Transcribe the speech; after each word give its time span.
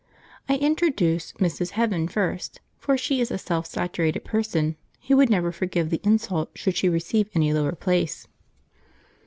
I 0.49 0.55
introduce 0.57 1.31
Mrs. 1.33 1.73
Heaven 1.77 2.07
first, 2.07 2.59
for 2.79 2.97
she 2.97 3.21
is 3.21 3.29
a 3.29 3.37
self 3.37 3.67
saturated 3.67 4.23
person 4.25 4.75
who 5.07 5.15
would 5.17 5.29
never 5.29 5.51
forgive 5.51 5.91
the 5.91 6.01
insult 6.03 6.49
should 6.55 6.75
she 6.75 6.89
receive 6.89 7.29
any 7.35 7.53
lower 7.53 7.73
place. 7.75 8.27